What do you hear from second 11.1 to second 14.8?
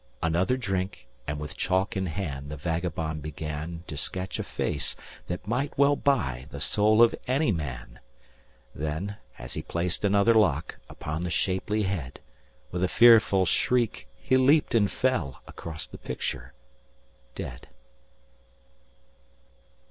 the shapely head, With a fearful shriek, he leaped